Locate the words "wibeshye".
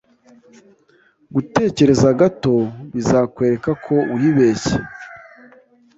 4.17-4.77